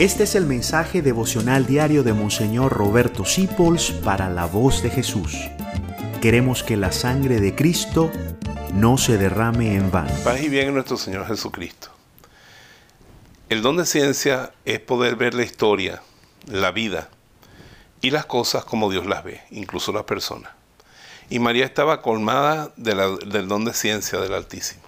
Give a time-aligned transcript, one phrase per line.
[0.00, 5.36] Este es el mensaje devocional diario de Monseñor Roberto Sipols para la voz de Jesús.
[6.22, 8.10] Queremos que la sangre de Cristo
[8.72, 10.10] no se derrame en vano.
[10.24, 11.90] Paz y bien en nuestro Señor Jesucristo.
[13.50, 16.00] El don de ciencia es poder ver la historia,
[16.46, 17.10] la vida
[18.00, 20.50] y las cosas como Dios las ve, incluso las personas.
[21.28, 24.80] Y María estaba colmada del don de ciencia del Altísimo.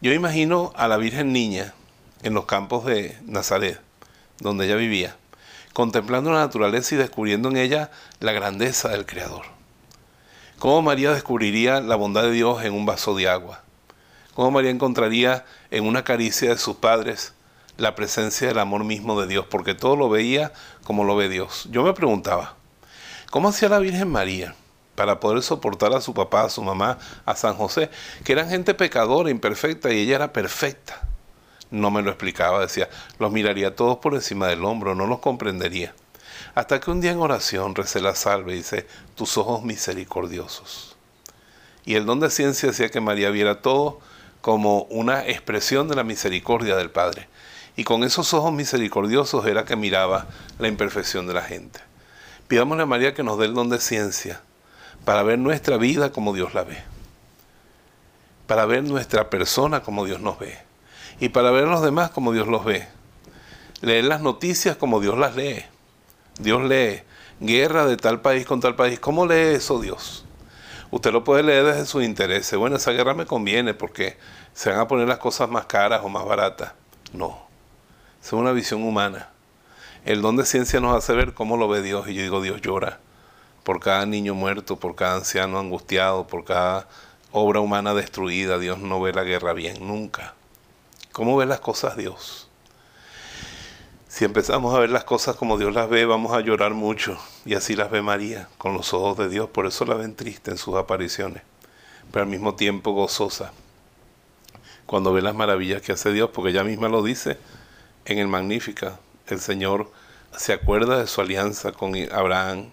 [0.00, 1.74] Yo imagino a la Virgen Niña
[2.22, 3.87] en los campos de Nazaret,
[4.40, 5.16] donde ella vivía,
[5.72, 9.46] contemplando la naturaleza y descubriendo en ella la grandeza del Creador.
[10.58, 13.62] ¿Cómo María descubriría la bondad de Dios en un vaso de agua?
[14.34, 17.32] ¿Cómo María encontraría en una caricia de sus padres
[17.76, 19.46] la presencia del amor mismo de Dios?
[19.48, 20.52] Porque todo lo veía
[20.84, 21.68] como lo ve Dios.
[21.70, 22.54] Yo me preguntaba,
[23.30, 24.54] ¿cómo hacía la Virgen María
[24.96, 27.90] para poder soportar a su papá, a su mamá, a San José,
[28.24, 31.07] que eran gente pecadora, imperfecta, y ella era perfecta?
[31.70, 35.94] No me lo explicaba, decía, los miraría todos por encima del hombro, no los comprendería.
[36.54, 40.96] Hasta que un día en oración recé la salve y dice, tus ojos misericordiosos.
[41.84, 44.00] Y el don de ciencia decía que María viera todo
[44.40, 47.28] como una expresión de la misericordia del Padre.
[47.76, 50.26] Y con esos ojos misericordiosos era que miraba
[50.58, 51.80] la imperfección de la gente.
[52.48, 54.40] Pidámosle a María que nos dé el don de ciencia
[55.04, 56.78] para ver nuestra vida como Dios la ve.
[58.46, 60.67] Para ver nuestra persona como Dios nos ve
[61.20, 62.86] y para ver a los demás como Dios los ve.
[63.80, 65.64] Leer las noticias como Dios las lee.
[66.38, 67.02] Dios lee
[67.40, 68.98] guerra de tal país con tal país.
[69.00, 70.24] ¿Cómo lee eso Dios?
[70.90, 72.58] Usted lo puede leer desde sus intereses.
[72.58, 74.16] Bueno, esa guerra me conviene porque
[74.54, 76.72] se van a poner las cosas más caras o más baratas.
[77.12, 77.46] No.
[78.22, 79.30] Es una visión humana.
[80.04, 82.08] El don de ciencia nos hace ver cómo lo ve Dios.
[82.08, 83.00] Y yo digo, Dios llora
[83.64, 86.88] por cada niño muerto, por cada anciano angustiado, por cada
[87.32, 88.58] obra humana destruida.
[88.58, 90.34] Dios no ve la guerra bien, nunca.
[91.18, 92.46] ¿Cómo ve las cosas Dios?
[94.06, 97.18] Si empezamos a ver las cosas como Dios las ve, vamos a llorar mucho.
[97.44, 99.50] Y así las ve María, con los ojos de Dios.
[99.50, 101.42] Por eso la ven triste en sus apariciones,
[102.12, 103.50] pero al mismo tiempo gozosa.
[104.86, 107.36] Cuando ve las maravillas que hace Dios, porque ella misma lo dice
[108.04, 109.00] en el Magnífica.
[109.26, 109.90] El Señor
[110.36, 112.70] se acuerda de su alianza con Abraham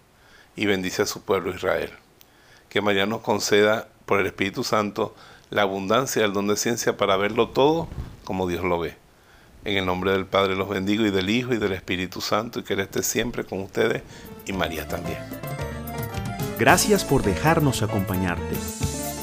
[0.56, 1.94] y bendice a su pueblo Israel.
[2.70, 5.16] Que María nos conceda por el Espíritu Santo
[5.50, 7.88] la abundancia del don de ciencia para verlo todo
[8.26, 8.96] como Dios lo ve.
[9.64, 12.64] En el nombre del Padre los bendigo y del Hijo y del Espíritu Santo y
[12.64, 14.04] que Él esté siempre con ustedes
[14.46, 15.18] y María también.
[16.60, 18.56] Gracias por dejarnos acompañarte.